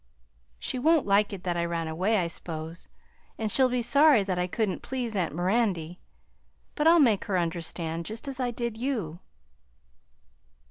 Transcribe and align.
"She 0.57 0.79
won't 0.79 1.05
like 1.05 1.31
it 1.31 1.43
that 1.43 1.55
I 1.55 1.63
ran 1.63 1.87
away, 1.87 2.17
I 2.17 2.25
s'pose, 2.25 2.87
and 3.37 3.51
she'll 3.51 3.69
be 3.69 3.83
sorry 3.83 4.23
that 4.23 4.39
I 4.39 4.47
couldn't 4.47 4.81
please 4.81 5.15
aunt 5.15 5.35
Mirandy; 5.35 5.99
but 6.73 6.87
I'll 6.87 6.99
make 6.99 7.25
her 7.25 7.37
understand, 7.37 8.07
just 8.07 8.27
as 8.27 8.39
I 8.39 8.49
did 8.49 8.77
you." 8.77 9.19